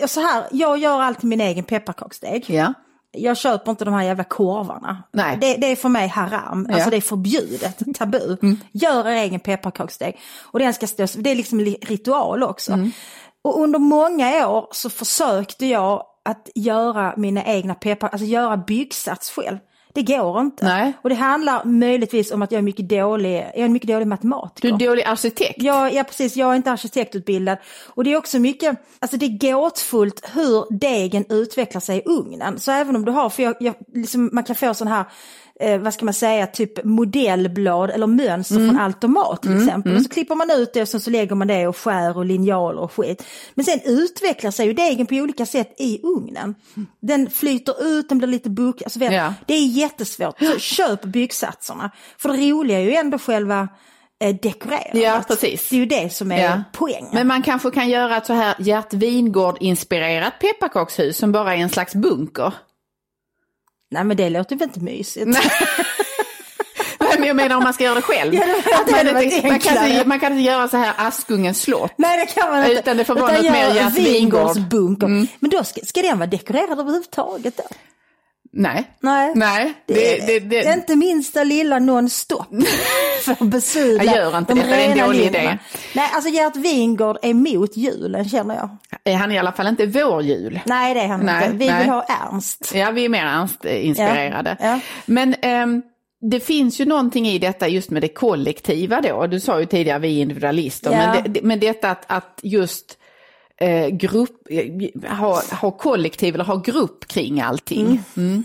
Ja. 0.00 0.06
så 0.08 0.20
här, 0.20 0.44
jag 0.52 0.78
gör 0.78 1.00
alltid 1.00 1.24
min 1.30 1.40
egen 1.40 1.64
pepparkaksdeg. 1.64 2.44
Ja, 2.48 2.74
Jag 3.14 3.36
köper 3.36 3.70
inte 3.70 3.84
de 3.84 3.94
här 3.94 4.02
jävla 4.02 4.24
korvarna. 4.24 5.02
Nej. 5.12 5.38
Det, 5.40 5.56
det 5.56 5.66
är 5.66 5.76
för 5.76 5.88
mig 5.88 6.08
haram, 6.08 6.30
Ja. 6.42 6.52
Mm. 6.52 6.74
alltså 6.74 6.90
det 6.90 6.96
är 6.96 7.00
förbjudet, 7.00 7.78
tabu. 7.98 8.36
Gör 8.72 9.08
er 9.08 9.16
egen 9.16 9.40
pepparkaksdeg. 9.40 10.20
Och 10.42 10.58
den 10.58 10.74
ska 10.74 10.86
stå, 10.86 11.06
det 11.18 11.30
är 11.30 11.34
liksom 11.34 11.60
li- 11.60 11.78
ritual 11.82 12.42
också. 12.42 12.72
Mm. 12.72 12.90
Och 13.44 13.60
under 13.62 13.78
många 13.78 14.48
år 14.48 14.66
så 14.72 14.90
försökte 14.90 15.66
jag 15.66 16.02
att 16.24 16.48
göra 16.54 17.14
mina 17.16 17.44
egna 17.44 17.74
peppar, 17.74 18.08
alltså 18.08 18.26
göra 18.26 18.56
byggsats 18.56 19.30
själv. 19.30 19.58
Det 19.94 20.02
går 20.02 20.40
inte. 20.40 20.64
Nej. 20.64 20.92
Och 21.02 21.08
det 21.08 21.14
handlar 21.14 21.64
möjligtvis 21.64 22.32
om 22.32 22.42
att 22.42 22.52
jag 22.52 22.58
är 22.58 22.62
mycket 22.62 22.88
dålig, 22.88 23.34
jag 23.36 23.58
är 23.58 23.64
en 23.64 23.72
mycket 23.72 23.88
dålig 23.88 24.06
matematiker. 24.06 24.68
du 24.68 24.74
är 24.84 24.88
dålig 24.88 25.02
arkitekt. 25.02 25.62
Ja, 25.62 25.90
ja, 25.90 26.04
precis. 26.04 26.36
Jag 26.36 26.52
är 26.52 26.56
inte 26.56 26.70
arkitektutbildad. 26.70 27.58
Och 27.86 28.04
det 28.04 28.12
är 28.12 28.16
också 28.16 28.38
mycket, 28.38 28.76
alltså 28.98 29.16
det 29.16 29.26
är 29.26 29.52
gåtfullt 29.52 30.30
hur 30.34 30.78
degen 30.78 31.24
utvecklar 31.28 31.80
sig 31.80 31.98
i 31.98 32.02
ugnen. 32.06 32.60
Så 32.60 32.72
även 32.72 32.96
om 32.96 33.04
du 33.04 33.12
har, 33.12 33.30
för 33.30 33.42
jag, 33.42 33.56
jag, 33.60 33.74
liksom, 33.94 34.30
man 34.32 34.44
kan 34.44 34.56
få 34.56 34.74
sån 34.74 34.88
här, 34.88 35.04
eh, 35.60 35.78
vad 35.78 35.94
ska 35.94 36.04
man 36.04 36.14
säga, 36.14 36.46
typ 36.46 36.84
modellblad 36.84 37.90
eller 37.90 38.06
mönster 38.06 38.54
från 38.54 38.78
automat 38.80 39.42
till 39.42 39.56
exempel. 39.62 39.96
Och 39.96 40.02
så 40.02 40.08
klipper 40.08 40.34
man 40.34 40.50
ut 40.50 40.72
det 40.72 40.82
och 40.94 41.02
så 41.02 41.10
lägger 41.10 41.34
man 41.34 41.46
det 41.48 41.66
och 41.66 41.76
skär 41.76 42.16
och 42.16 42.24
linjaler 42.24 42.80
och 42.82 42.92
skit. 42.92 43.24
Men 43.54 43.64
sen 43.64 43.80
utvecklar 43.84 44.50
sig 44.50 44.66
ju 44.66 44.72
degen 44.72 45.06
på 45.06 45.14
olika 45.14 45.46
sätt 45.46 45.74
i 45.78 46.00
ugnen. 46.02 46.54
Den 47.02 47.30
flyter 47.30 47.84
ut, 47.86 48.08
den 48.08 48.18
blir 48.18 48.28
lite 48.28 48.50
buck, 48.50 48.82
alltså 48.82 48.98
vet, 48.98 49.12
Ja. 49.12 49.34
det 49.46 49.54
är 49.54 49.66
jättesvårt. 49.66 50.38
Så 50.38 50.58
köp 50.58 51.02
byggsatserna. 51.04 51.90
För 52.18 52.28
det 52.28 52.50
roliga 52.50 52.78
är 52.78 52.82
ju 52.84 52.94
ändå 52.94 53.18
själva 53.18 53.68
eh, 54.24 54.34
dekorerandet. 54.42 55.02
Ja, 55.02 55.22
precis. 55.28 55.68
Det 55.68 55.76
är 55.76 55.80
ju 55.80 55.86
det 55.86 56.12
som 56.14 56.32
är 56.32 56.42
Ja. 56.42 56.62
poängen. 56.72 57.10
Men 57.12 57.26
man 57.26 57.42
kanske 57.42 57.70
kan 57.70 57.88
göra 57.88 58.16
ett 58.16 58.26
så 58.26 58.32
här 58.32 58.54
Gert 58.58 58.92
Wingård-inspirerat 58.92 60.32
pepparkakshus 60.40 61.16
som 61.18 61.32
bara 61.32 61.54
är 61.54 61.58
en 61.58 61.68
slags 61.68 61.94
bunker. 61.94 62.52
Nej 63.90 64.04
men 64.04 64.16
det 64.16 64.30
låter 64.30 64.56
väl 64.56 64.68
inte 64.68 64.80
mysigt. 64.80 65.26
Nej. 65.28 65.42
Men 67.18 67.24
jag 67.28 67.36
menar 67.36 67.56
om 67.56 67.62
man 67.62 67.72
ska 67.74 67.84
göra 67.84 67.94
det 67.94 68.02
själv. 68.02 68.34
Ja, 68.34 68.44
det- 68.46 68.74
Att 68.76 68.86
det 68.86 69.12
man, 69.12 69.22
inte, 69.22 69.40
kan 69.58 69.86
inte, 69.88 70.04
man 70.08 70.20
kan 70.20 70.32
inte 70.32 70.44
göra 70.44 70.68
så 70.68 70.76
här 70.76 70.94
Askungens 70.96 71.60
slott. 71.62 71.92
Nej 71.96 72.18
det 72.26 72.40
kan 72.40 72.50
man 72.50 72.58
inte. 72.58 72.72
Utan 72.72 72.96
det 72.96 73.04
får 73.04 73.14
vara 73.14 73.32
något 73.32 73.42
mer 73.52 73.74
Gert. 73.74 73.94
Mm. 75.06 75.26
Men 75.38 75.50
då 75.50 75.64
ska, 75.64 75.80
ska 75.84 76.02
den 76.02 76.18
vara 76.18 76.26
dekorerad 76.26 76.70
överhuvudtaget 76.80 77.56
då? 77.56 77.64
Nej. 78.56 78.90
Nej. 79.00 79.32
Nej. 79.34 79.74
Det, 79.86 80.26
det, 80.26 80.40
det, 80.40 80.72
Inte 80.72 80.96
minsta 80.96 81.44
lilla 81.44 81.78
nonstop 81.78 82.46
för 83.24 83.32
att 83.32 83.40
besudla 83.40 84.04
Jag 84.04 84.14
gör 84.16 84.38
inte 84.38 84.54
de 84.54 84.60
detta, 84.60 84.70
det 84.76 84.82
är 84.84 84.90
en 84.90 84.98
dålig 85.06 85.18
linjerna. 85.18 85.52
idé. 85.52 85.58
Nej, 85.94 86.10
alltså 86.14 86.30
Gert 86.30 86.56
Wingård 86.56 87.18
är 87.22 87.28
emot 87.28 87.76
julen 87.76 88.28
känner 88.28 88.54
jag. 88.54 88.68
är 89.04 89.16
han 89.16 89.32
i 89.32 89.38
alla 89.38 89.52
fall 89.52 89.66
inte 89.66 89.86
vår 89.86 90.22
jul. 90.22 90.60
Nej 90.66 90.94
det 90.94 91.00
är 91.00 91.08
han 91.08 91.20
Nej, 91.20 91.44
inte. 91.44 91.56
Vi 91.56 91.66
nej. 91.66 91.80
vill 91.80 91.90
ha 91.92 92.02
Ernst. 92.02 92.72
Ja, 92.74 92.90
vi 92.90 93.04
är 93.04 93.08
mer 93.08 93.24
Ernst-inspirerade. 93.26 94.56
Ja, 94.60 94.66
ja. 94.66 94.80
Men 95.06 95.34
ehm, 95.42 95.82
det 96.30 96.40
finns 96.40 96.80
ju 96.80 96.84
någonting 96.84 97.26
i 97.28 97.38
detta 97.38 97.68
just 97.68 97.90
med 97.90 98.02
det 98.02 98.08
kollektiva 98.08 99.00
då. 99.00 99.26
Du 99.26 99.40
sa 99.40 99.60
ju 99.60 99.66
tidigare 99.66 99.98
vi 99.98 100.18
är 100.18 100.22
individualister. 100.22 100.92
Ja. 100.92 101.14
Men, 101.22 101.32
det, 101.32 101.42
men 101.42 101.60
detta 101.60 101.90
att, 101.90 102.04
att 102.06 102.40
just 102.42 102.98
eh, 103.60 103.88
grupp, 103.88 104.46
eh, 104.50 105.10
ha, 105.16 105.42
ha 105.60 105.70
kollektiv 105.70 106.34
eller 106.34 106.44
ha 106.44 106.56
grupp 106.56 107.08
kring 107.08 107.40
allting. 107.40 108.02
Mm. 108.16 108.44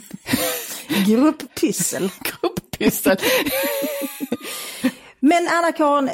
Grupppyssel. 1.07 2.11
Grupppyssel. 2.41 3.17
Men 5.19 5.47
Anna-Karin, 5.47 6.09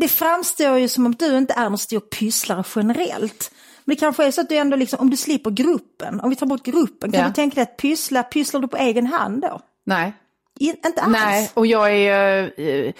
det 0.00 0.08
framstår 0.08 0.78
ju 0.78 0.88
som 0.88 1.06
om 1.06 1.14
du 1.14 1.38
inte 1.38 1.54
är 1.54 1.68
någon 1.68 1.78
stor 1.78 2.00
pysslare 2.00 2.64
generellt. 2.76 3.50
Men 3.84 3.96
det 3.96 4.00
kanske 4.00 4.24
är 4.26 4.30
så 4.30 4.40
att 4.40 4.48
du 4.48 4.56
ändå 4.56 4.76
liksom, 4.76 4.98
om 5.00 5.10
du 5.10 5.16
slipper 5.16 5.50
gruppen, 5.50 6.20
om 6.20 6.30
vi 6.30 6.36
tar 6.36 6.46
bort 6.46 6.62
gruppen, 6.62 7.12
kan 7.12 7.20
Ja. 7.20 7.26
du 7.28 7.32
tänka 7.34 7.54
dig 7.54 7.62
att 7.62 7.76
pyssla, 7.76 8.22
pysslar 8.22 8.60
du 8.60 8.68
på 8.68 8.76
egen 8.76 9.06
hand 9.06 9.42
då? 9.42 9.60
Nej. 9.84 10.12
I, 10.58 10.68
inte 10.68 11.02
alls? 11.02 11.12
Nej, 11.12 11.50
och 11.54 11.66
jag 11.66 11.92
är 11.96 12.52
eh, 12.60 12.92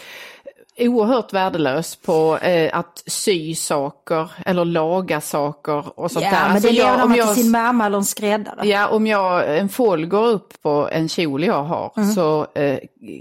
oerhört 0.78 1.32
värdelös 1.32 1.96
på 1.96 2.38
eh, 2.38 2.78
att 2.78 3.02
sy 3.06 3.54
saker 3.54 4.30
eller 4.46 4.64
laga 4.64 5.20
saker 5.20 5.98
och 6.00 6.10
sånt 6.10 6.24
Ja, 6.24 6.30
där. 6.30 6.42
men 6.46 6.52
Alltså 6.56 6.68
det 6.70 6.74
jag- 6.74 7.02
om 7.02 7.08
man 7.08 7.18
jag- 7.18 7.34
till 7.34 7.42
sin 7.42 7.50
mamma 7.52 7.86
eller 7.86 7.98
en 7.98 8.04
skräddare. 8.04 8.68
Ja, 8.68 8.88
om 8.88 9.06
jag, 9.06 9.58
en 9.58 9.68
fåll 9.68 10.06
går 10.06 10.26
upp 10.26 10.62
på 10.62 10.88
en 10.92 11.08
kjol 11.08 11.44
jag 11.44 11.62
har 11.64 11.92
Mm. 11.96 12.12
så, 12.12 12.46
eh, 12.54 12.78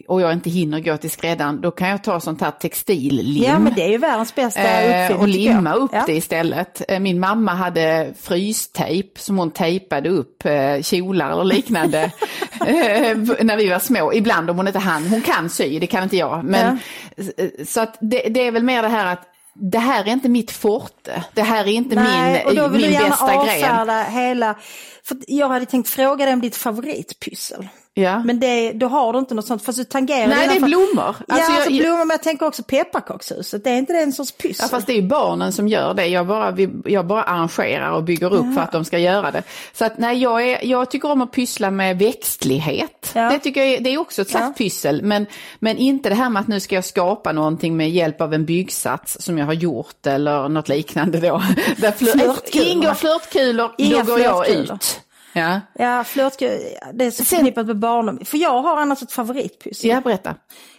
och 0.08 0.22
jag 0.22 0.34
inte 0.34 0.50
hinner 0.50 0.80
gå 0.80 0.98
till 0.98 1.12
skräddaren, 1.12 1.62
då 1.62 1.72
kan 1.72 1.90
jag 1.90 2.04
ta 2.04 2.20
sånt 2.20 2.42
här 2.42 2.52
textillim. 2.52 3.44
Ja, 3.44 3.60
men 3.60 3.74
det 3.74 3.84
är 3.84 3.90
ju 3.90 3.98
världens 3.98 4.36
bästa 4.36 4.62
Eh, 4.62 5.02
uppfinning. 5.06 5.22
och 5.22 5.28
tycker 5.28 5.40
jag. 5.50 5.56
limma 5.56 5.74
upp 5.74 5.92
ja. 5.94 6.04
det 6.08 6.14
istället. 6.14 6.82
Eh, 6.88 7.00
Min 7.00 7.20
mamma 7.20 7.54
hade 7.54 8.14
frystejp 8.22 9.20
som 9.20 9.38
hon 9.38 9.52
tejpade 9.52 10.10
upp 10.10 10.46
eh, 10.46 10.82
kjolar 10.82 11.32
eller 11.32 11.44
liknande 11.44 12.02
eh, 12.04 12.10
när 12.60 13.58
vi 13.58 13.70
var 13.70 13.80
små. 13.80 14.14
Ibland 14.14 14.50
om 14.50 14.58
hon 14.58 14.68
inte 14.68 14.80
hann. 14.80 15.08
Hon 15.08 15.22
kan 15.22 15.50
sy, 15.50 15.80
det 15.80 15.88
kan 15.88 16.04
inte 16.04 16.18
jag. 16.18 16.44
Men, 16.44 16.80
eh, 17.18 17.66
Så 17.66 17.82
att 17.82 17.98
det, 18.02 18.30
det 18.30 18.48
är 18.48 18.52
väl 18.52 18.64
mer 18.64 18.82
det 18.82 18.88
här 18.88 19.14
att 19.14 19.32
det 19.54 19.80
här 19.80 20.04
är 20.04 20.12
inte 20.12 20.30
mitt 20.30 20.52
forte. 20.52 21.24
Det 21.34 21.42
här 21.42 21.64
är 21.68 21.72
inte 21.72 21.96
Nej, 21.96 22.46
och 22.46 22.56
då 22.56 22.62
min, 22.62 22.72
vill 22.72 22.82
min 22.82 22.90
du 22.90 22.94
gärna 22.94 23.10
bästa 23.10 23.46
gren. 23.46 24.12
hela... 24.12 24.56
För 25.04 25.18
jag 25.28 25.50
hade 25.50 25.66
tänkt 25.66 25.90
fråga 25.90 26.26
dig 26.26 26.34
om 26.34 26.42
ditt 26.42 26.56
favoritpyssel. 26.56 27.68
Ja. 27.98 28.20
Men 28.24 28.40
det, 28.40 28.72
då 28.72 28.88
har 28.88 29.14
du 29.14 29.20
inte 29.20 29.34
något 29.36 29.46
sånt, 29.48 29.66
fast 29.66 29.78
du 29.78 29.84
tangerar 29.84 30.28
Nej, 30.28 30.48
det 30.48 30.56
är 30.56 30.60
blommor. 30.60 31.16
ja, 31.28 31.36
Alltså, 31.36 31.52
alltså 31.52 31.70
jag- 31.70 31.82
blommor, 31.82 31.98
men 32.06 32.10
jag 32.10 32.24
tänker 32.24 32.46
också 32.48 32.64
pepparkakshuset. 32.64 33.64
Det 33.64 33.70
är 33.70 33.78
inte 33.78 33.94
det 33.94 34.00
en 34.00 34.14
sorts 34.14 34.32
pyssel? 34.32 34.64
Ja, 34.64 34.68
fast 34.68 34.88
det 34.88 34.94
är 34.94 35.02
ju 35.02 35.08
barnen 35.08 35.54
som 35.54 35.68
gör 35.68 35.94
det. 35.94 36.08
Jag 36.08 36.28
bara, 36.28 36.56
jag 36.86 37.06
bara 37.08 37.24
arrangerar 37.24 37.92
och 37.92 38.04
bygger 38.04 38.34
upp 38.34 38.54
för 38.56 38.62
att 38.62 38.72
de 38.72 38.86
ska 38.86 38.98
göra 39.00 39.32
det. 39.32 39.44
Så 39.74 39.86
att 39.86 39.98
nej, 39.98 40.18
jag, 40.22 40.48
är, 40.50 40.66
jag 40.66 40.92
tycker 40.92 41.12
om 41.12 41.22
att 41.22 41.32
pyssla 41.32 41.72
med 41.72 42.00
växtlighet. 42.00 43.12
Ja. 43.16 43.30
Det 43.30 43.40
tycker 43.40 43.62
jag 43.64 43.74
är, 43.74 43.80
det 43.80 43.90
är 43.94 43.98
också 43.98 44.22
ett 44.22 44.30
slags 44.30 44.46
Ja. 44.48 44.54
pyssel. 44.58 45.02
Men, 45.04 45.26
men 45.60 45.78
inte 45.78 46.10
det 46.10 46.16
här 46.16 46.30
med 46.30 46.40
att 46.40 46.48
nu 46.48 46.60
ska 46.60 46.76
jag 46.76 46.86
skapa 46.86 47.32
någonting 47.32 47.78
med 47.78 47.90
hjälp 47.90 48.22
av 48.22 48.34
en 48.34 48.46
byggsats 48.46 49.18
som 49.20 49.38
jag 49.38 49.46
har 49.46 49.54
gjort 49.54 50.08
eller 50.08 50.50
något 50.50 50.70
liknande 50.70 51.20
då. 51.20 51.42
Där 51.78 51.92
flör, 51.92 52.12
Flörtkulor. 52.12 52.68
ingår 52.68 52.94
flörtkulor, 52.94 53.72
Inga 53.78 53.98
då 53.98 54.12
går 54.12 54.20
jag 54.20 54.50
ut. 54.50 55.02
Ja. 55.38 55.62
Ja, 55.74 56.04
flörtgud, 56.04 56.62
det 56.94 57.06
är 57.06 57.12
så 57.12 57.24
förknippat 57.26 57.66
med 57.68 57.80
barndom. 57.80 58.20
För 58.26 58.38
jag 58.38 58.62
har 58.62 58.78
annars 58.82 59.02
ett 59.02 59.12
favoritpussel. 59.12 59.90
ja, 59.90 60.02
berätta. 60.02 60.36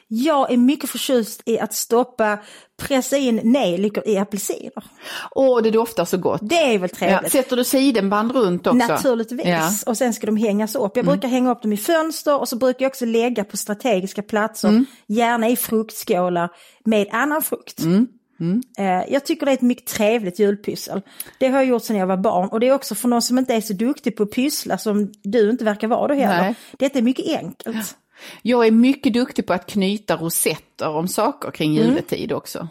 Jag 0.09 0.53
är 0.53 0.57
mycket 0.57 0.91
förtjust 0.91 1.43
i 1.47 1.59
att 1.61 1.75
stoppa, 1.75 2.39
pressa 2.83 3.17
in 3.17 3.41
nejlikor 3.45 4.09
i 4.09 4.19
apelsiner. 4.19 4.85
Åh, 5.31 5.63
det 5.63 5.71
doftar 5.71 6.05
så 6.05 6.17
gott. 6.19 6.41
Det 6.43 6.75
är 6.75 6.79
väl 6.79 6.91
Ja. 6.93 6.97
trevligt? 6.99 7.33
Sätter 7.33 7.57
du 7.57 7.65
sidenband 7.65 8.33
runt 8.33 8.67
också? 8.67 8.87
Naturligtvis. 8.87 9.47
Ja. 9.47 9.71
Och 9.87 9.97
sen 9.97 10.15
ska 10.15 10.27
de 10.27 10.37
hängas 10.37 10.75
upp. 10.77 10.97
Jag 10.97 11.05
brukar 11.07 11.29
hänga 11.29 11.51
upp 11.51 11.63
dem 11.63 11.73
i 11.73 11.77
fönster 11.77 12.41
och 12.41 12.49
så 12.49 12.57
brukar 12.57 12.85
jag 12.85 12.91
också 12.91 13.05
lägga 13.05 13.45
på 13.45 13.57
strategiska 13.57 14.23
platser, 14.23 14.85
gärna 15.07 15.49
i 15.49 15.57
fruktskålar 15.57 16.49
med 16.85 17.09
annan 17.13 17.43
frukt. 17.43 17.81
Eh, 18.79 19.13
Jag 19.13 19.27
tycker 19.27 19.47
det 19.47 19.53
är 19.53 19.57
ett 19.57 19.63
mycket 19.63 19.87
trevligt 19.87 20.39
julpyssel. 20.39 21.03
Det 21.39 21.49
har 21.49 21.59
jag 21.59 21.67
gjort 21.67 21.83
sedan 21.85 21.97
jag 21.97 22.07
var 22.07 22.17
barn 22.17 22.49
och 22.49 22.61
det 22.61 22.69
är 22.69 22.73
också 22.73 22.95
för 22.95 23.09
någon 23.09 23.23
som 23.23 23.39
inte 23.39 23.55
är 23.55 23.61
så 23.61 23.73
duktig 23.73 24.17
på 24.17 24.23
att 24.23 24.31
pyssla 24.31 24.79
som 24.79 25.13
du 25.23 25.51
inte 25.51 25.65
verkar 25.65 25.89
vara 25.89 26.09
då 26.09 26.15
heller. 26.15 26.43
Nej. 26.43 26.55
Detta 26.79 26.99
är 26.99 27.03
mycket 27.03 27.39
enkelt. 27.39 27.97
Jag 28.43 28.67
är 28.67 28.71
mycket 28.71 29.13
duktig 29.13 29.47
på 29.47 29.53
att 29.53 29.67
knyta 29.67 30.17
rosetter 30.17 30.89
om 30.89 31.09
saker 31.09 31.51
kring 31.51 31.77
Mm. 31.79 31.89
juletid 31.89 32.33
också. 32.33 32.69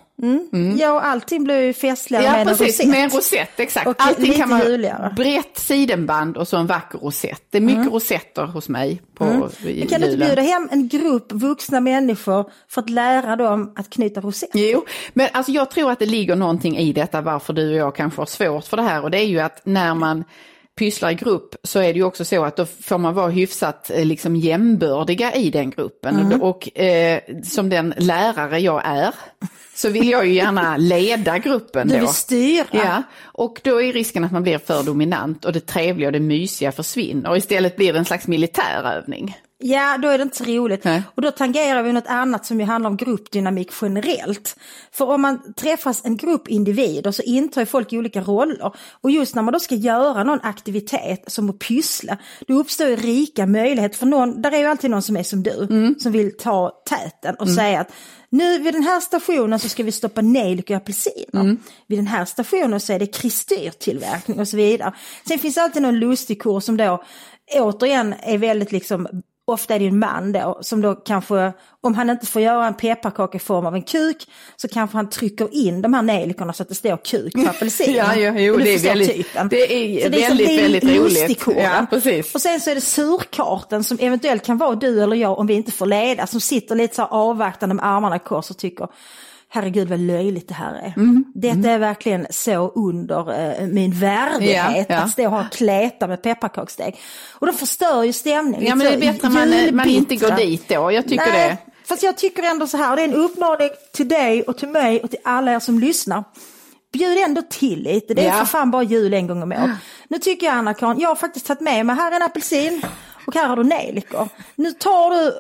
Ja, 0.78 0.92
och 0.92 1.06
allting 1.06 1.44
blir 1.44 1.62
ju 1.62 1.74
festligare 1.74 2.26
Ja, 2.26 2.32
med 2.32 2.42
en 2.42 2.48
precis. 2.48 2.68
rosett. 2.80 2.88
Med 2.88 3.04
en 3.04 3.10
rosett, 3.10 3.60
exakt. 3.60 3.88
Och 3.88 3.96
Allting 4.00 4.34
kan 4.34 4.50
man 4.50 4.62
juligare. 4.66 5.14
brett 5.18 5.58
sidenband 5.58 6.38
och 6.38 6.48
så 6.48 6.58
en 6.58 6.68
vacker 6.68 6.98
rosett. 7.00 7.42
Det 7.50 7.58
är 7.58 7.62
mycket 7.62 7.94
rosetter 7.94 8.44
hos 8.46 8.70
mig 8.70 9.02
på 9.16 9.26
i 9.26 9.28
Mm. 9.28 9.50
Men 9.80 9.88
kan 9.88 10.02
du 10.02 10.08
inte 10.12 10.26
bjuda 10.26 10.42
hem 10.42 10.70
en 10.72 10.88
grupp 10.88 11.32
vuxna 11.32 11.80
människor 11.80 12.50
för 12.70 12.82
att 12.82 12.90
lära 12.90 13.36
dem 13.36 13.74
att 13.76 13.90
knyta 13.90 14.22
rosett? 14.22 14.50
Jo, 14.54 14.86
men 15.14 15.28
alltså 15.34 15.52
jag 15.52 15.72
tror 15.72 15.92
att 15.92 16.00
det 16.00 16.06
ligger 16.06 16.36
någonting 16.36 16.78
i 16.78 16.94
detta 16.94 17.22
varför 17.22 17.54
du 17.54 17.70
och 17.72 17.78
jag 17.80 17.96
kanske 17.96 18.22
har 18.22 18.26
svårt 18.26 18.66
för 18.66 18.78
det 18.78 18.84
här 18.84 19.04
och 19.04 19.12
det 19.12 19.18
är 19.20 19.26
ju 19.28 19.40
att 19.40 19.62
när 19.66 19.94
man 19.94 20.24
pysslar 20.76 21.12
i 21.12 21.16
grupp 21.16 21.56
så 21.64 21.80
är 21.80 21.94
det 21.94 22.00
ju 22.00 22.04
också 22.04 22.26
så 22.26 22.44
att 22.44 22.56
då 22.56 22.66
får 22.66 22.98
man 22.98 23.14
vara 23.14 23.30
hyfsat 23.30 23.90
eh, 23.90 24.06
liksom 24.06 24.36
jämbördiga 24.36 25.34
i 25.34 25.50
den 25.50 25.70
gruppen. 25.70 26.20
Mm. 26.20 26.42
Och 26.42 26.80
eh, 26.80 27.20
som 27.44 27.70
den 27.70 27.94
lärare 27.98 28.60
jag 28.60 28.82
är 28.86 29.14
så 29.76 29.90
vill 29.90 30.10
jag 30.10 30.28
ju 30.28 30.34
gärna 30.34 30.78
leda 30.78 31.38
gruppen 31.38 31.88
Du 31.88 32.00
vill 32.00 32.08
styra. 32.08 32.66
Ja, 32.72 33.04
och 33.24 33.62
då 33.64 33.82
är 33.82 33.94
risken 33.94 34.24
att 34.24 34.32
man 34.32 34.44
blir 34.44 34.58
för 34.58 34.84
dominant 34.84 35.46
och 35.46 35.54
det 35.54 35.60
trevliga 35.60 36.08
och 36.08 36.14
det 36.14 36.20
mysiga 36.20 36.72
försvinner 36.72 37.30
och 37.30 37.38
istället 37.38 37.76
blir 37.76 37.94
det 37.94 38.00
en 38.00 38.06
slags 38.06 38.28
militärövning. 38.28 39.38
Ja, 39.58 39.98
då 39.98 40.08
är 40.08 40.18
det 40.18 40.22
inte 40.22 40.38
så 40.38 40.44
roligt. 40.44 40.84
Nej. 40.84 41.04
Och 41.16 41.22
då 41.22 41.32
tangerar 41.32 41.84
vi 41.84 41.94
något 41.94 42.08
annat 42.08 42.46
som 42.46 42.60
ju 42.60 42.66
handlar 42.66 42.90
om 42.90 42.98
gruppdynamik 42.98 43.72
generellt. 43.82 44.56
För 44.92 45.06
om 45.06 45.22
man 45.22 45.54
träffas 45.54 46.06
en 46.06 46.18
grupp 46.18 46.48
individer 46.48 47.12
så 47.12 47.22
intar 47.22 47.66
folk 47.66 47.94
olika 47.94 48.22
roller. 48.22 48.74
Och 49.02 49.12
just 49.12 49.36
när 49.36 49.42
man 49.42 49.54
då 49.54 49.60
ska 49.60 49.76
göra 49.76 50.24
någon 50.24 50.40
aktivitet 50.44 51.24
som 51.28 51.50
att 51.50 51.60
pyssla, 51.60 52.18
då 52.48 52.54
uppstår 52.54 52.88
ju 52.88 52.96
rika 52.96 53.46
möjligheter 53.46 53.98
för 53.98 54.06
någon, 54.06 54.42
där 54.42 54.52
är 54.52 54.58
ju 54.58 54.66
alltid 54.66 54.92
någon 54.92 55.02
som 55.02 55.18
är 55.18 55.24
som 55.24 55.44
du, 55.44 55.96
som 56.00 56.12
vill 56.12 56.38
ta 56.38 56.72
täten 56.90 57.36
och 57.36 57.50
säga 57.50 57.80
att 57.80 57.92
nu 58.30 58.60
vid 58.60 58.74
den 58.74 58.84
här 58.84 59.00
stationen 59.00 59.60
så 59.60 59.70
ska 59.70 59.84
vi 59.84 59.92
stoppa 59.92 60.22
nejlikor 60.22 60.76
och 60.76 60.82
apelsiner. 60.82 61.58
Vid 61.88 62.00
den 62.00 62.08
här 62.08 62.26
stationen 62.26 62.80
så 62.80 62.94
är 62.94 63.00
det 63.00 63.08
kristyrtillverkning 63.08 64.40
och 64.40 64.48
så 64.48 64.58
vidare. 64.58 64.94
Sen 65.28 65.40
finns 65.40 65.56
det 65.56 65.62
alltid 65.62 65.82
någon 65.82 66.00
lustig 66.00 66.42
kurs 66.42 66.64
som 66.64 66.78
då 66.78 67.04
återigen 67.56 68.16
är 68.24 68.38
väldigt 68.38 68.72
liksom 68.72 69.08
Ofta 69.48 69.76
är 69.76 69.80
det 69.80 69.88
en 69.88 70.00
man 70.00 70.32
då 70.32 70.58
som 70.62 70.82
då 70.82 70.96
kanske, 70.96 71.54
om 71.82 71.94
han 71.96 72.10
inte 72.10 72.26
får 72.26 72.42
göra 72.42 72.68
en 72.68 72.74
pepparkaka 72.74 73.36
i 73.38 73.40
form 73.40 73.66
av 73.66 73.76
en 73.76 73.82
kuk, 73.82 74.28
så 74.56 74.68
kanske 74.68 74.98
han 74.98 75.10
trycker 75.10 75.50
in 75.56 75.82
de 75.82 75.94
här 75.94 76.02
nejlikorna 76.02 76.54
så 76.54 76.64
att 76.64 76.70
det 76.70 76.76
står 76.76 76.98
kuk 76.98 77.34
på 77.34 77.50
apelsinen. 77.50 77.96
Ja, 78.20 78.32
jo, 78.40 78.58
Du 78.58 78.64
det 78.64 78.74
är 78.76 78.80
väldigt- 78.80 79.14
typen. 79.16 79.48
det 79.50 79.74
är 79.74 80.04
Så 80.04 80.10
väldigt, 80.10 80.48
det 80.48 80.58
är 80.58 80.62
väldigt 80.62 80.84
roligt. 80.84 81.02
lustigkåren. 81.02 81.60
Ja, 81.62 81.86
precis. 81.90 82.36
Och 82.36 82.42
sen 82.42 82.60
så 82.60 82.70
är 82.72 82.76
det 82.76 82.82
surkarten 82.82 83.84
som 83.84 83.98
eventuellt 84.02 84.46
kan 84.46 84.58
vara 84.58 84.76
du 84.76 85.04
eller 85.04 85.16
jag 85.16 85.40
om 85.40 85.48
vi 85.48 85.54
inte 85.54 85.72
får 85.72 85.86
leda, 85.86 86.28
som 86.28 86.40
sitter 86.42 86.76
lite 86.76 86.96
så 86.96 87.04
avvaktande 87.04 87.76
med 87.76 87.86
armarna 87.86 88.16
i 88.16 88.20
kors 88.20 88.50
och 88.50 88.58
tycker 88.58 88.88
Herregud 89.56 89.90
vad 89.90 90.00
löjligt 90.00 90.48
det 90.48 90.54
här 90.54 90.74
är. 90.74 90.94
Mm. 90.98 91.26
Detta 91.36 91.72
är 91.72 91.80
verkligen 91.80 92.28
så 92.30 92.72
under 92.76 93.40
eh, 93.62 93.68
min 93.68 93.92
värdighet 93.92 94.86
Ja, 94.90 94.96
ja. 94.96 95.02
att 95.02 95.12
stå 95.12 95.26
och 95.26 95.32
ha 95.32 95.40
en 95.44 95.50
kläta 95.50 96.08
med 96.08 96.22
pepparkaksdeg. 96.24 96.96
Och 97.34 97.48
de 97.48 97.54
förstör 97.54 98.04
ju 98.04 98.14
stämningen. 98.14 98.68
Ja 98.68 98.76
men 98.76 98.88
det 98.88 98.94
är 99.08 99.14
bättre 99.14 99.30
man, 99.30 99.76
man 99.76 99.90
inte 99.90 100.16
går 100.16 100.32
dit 100.32 100.68
då, 100.70 100.92
jag 100.92 101.08
tycker 101.08 101.26
Nej, 101.26 101.50
det. 101.50 101.58
Fast 101.88 102.04
jag 102.04 102.18
tycker 102.18 102.44
ändå 102.44 102.68
så 102.68 102.78
här, 102.78 102.90
och 102.90 102.96
det 102.96 103.02
är 103.02 103.08
en 103.08 103.14
uppmaning 103.14 103.70
till 103.94 104.08
dig 104.08 104.44
och 104.44 104.58
till 104.58 104.68
mig 104.70 105.02
och 105.04 105.10
till 105.10 105.20
alla 105.24 105.52
er 105.54 105.60
som 105.60 105.80
lyssnar. 105.80 106.24
Bjud 106.94 107.18
ändå 107.18 107.42
till 107.50 107.84
lite, 107.84 108.14
det 108.14 108.22
är 108.22 108.26
Ja. 108.28 108.34
för 108.34 108.46
fan 108.46 108.72
bara 108.72 108.84
jul 108.84 109.14
en 109.14 109.28
gång 109.28 109.44
om 109.44 109.52
året. 109.52 109.70
Nu 110.08 110.18
tycker 110.18 110.48
jag 110.48 110.56
Anna-Karin, 110.56 111.00
jag 111.00 111.10
har 111.10 111.16
faktiskt 111.16 111.46
tagit 111.46 111.62
med 111.62 111.86
mig, 111.86 111.96
här 111.96 112.12
är 112.12 112.16
en 112.16 112.22
apelsin 112.22 112.82
och 113.28 113.36
här 113.36 113.48
har 113.48 113.56
du 113.56 113.64
nejlikor. 113.64 114.28
Nu 114.56 114.72
tar 114.72 115.10
du 115.12 115.34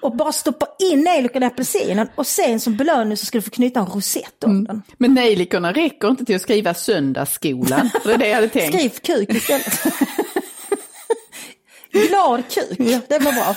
och 0.00 0.16
bara 0.16 0.32
stoppar 0.32 0.68
in 0.78 1.00
nejlikorna 1.00 1.46
i 1.46 1.48
apelsinen 1.48 2.08
och 2.14 2.26
sen 2.26 2.60
som 2.60 2.76
belöning 2.76 3.16
så 3.16 3.26
ska 3.26 3.38
du 3.38 3.42
få 3.42 3.50
knyta 3.50 3.80
en 3.80 3.86
rosett 3.86 4.44
om 4.44 4.64
den. 4.64 4.82
Men 4.98 5.14
nejlikorna 5.14 5.72
räcker 5.72 6.08
inte 6.08 6.24
till 6.24 6.36
att 6.36 6.42
skriva 6.42 6.74
söndagsskolan. 6.74 7.90
Det 8.04 8.12
är 8.12 8.18
det 8.18 8.28
jag 8.28 8.34
hade 8.34 8.48
tänkt. 8.48 8.74
Skriv 8.74 8.90
kuk 8.90 9.30
istället. 9.34 9.82
Glad 12.08 12.42
kuk, 12.50 13.02
det 13.08 13.18
var 13.18 13.32
bra. 13.32 13.56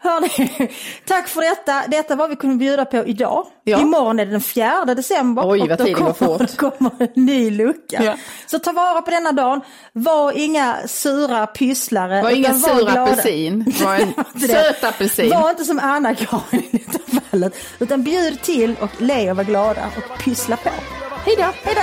Hörni, 0.00 0.68
tack 1.04 1.28
för 1.28 1.40
detta. 1.40 1.82
Detta 1.88 2.16
var 2.16 2.28
vi 2.28 2.36
kunde 2.36 2.56
bjuda 2.56 2.84
på 2.84 2.96
idag. 3.06 3.46
Ja. 3.64 3.80
Imorgon 3.80 4.20
är 4.20 4.26
det 4.26 4.30
den 4.32 4.40
4 4.40 4.84
december. 4.84 5.50
Oj, 5.50 5.60
och 5.62 5.68
vad 5.68 5.78
då 5.78 5.84
tiden 5.84 6.04
går 6.04 6.12
kommer, 6.12 6.38
fort. 6.38 6.48
då 6.48 6.56
kommer 6.70 6.90
en 6.98 7.24
ny 7.24 7.50
lucka. 7.50 8.02
Ja. 8.04 8.14
Så 8.46 8.58
ta 8.58 8.72
vara 8.72 9.02
på 9.02 9.10
denna 9.10 9.32
dagen. 9.32 9.60
Var 9.92 10.32
inga 10.32 10.76
sura 10.86 11.46
pysslare. 11.46 12.22
Var 12.22 12.30
utan 12.30 12.38
ingen 12.38 12.58
sur 12.58 12.74
glada. 12.74 13.02
apelsin, 13.02 13.72
var 13.84 13.94
en 13.94 14.12
Var 14.16 14.46
söt 14.48 14.84
apelsin. 14.84 15.30
Var 15.30 15.50
inte 15.50 15.64
som 15.64 15.78
Anna-Karin 15.78 16.62
i 16.70 16.84
detta 16.86 17.20
fallet. 17.30 17.54
Utan 17.78 18.02
bjud 18.02 18.42
till 18.42 18.76
och 18.80 19.02
le 19.02 19.30
och 19.30 19.36
var 19.36 19.44
glada 19.44 19.90
och 19.96 20.18
pyssla 20.18 20.56
på. 20.56 20.70
Hej 21.24 21.34
då! 21.38 21.44
Hej 21.62 21.74
då! 21.74 21.82